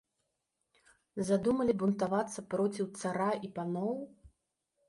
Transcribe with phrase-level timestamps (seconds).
[1.27, 3.93] Задумалі бунтавацца проціў цара і паноў.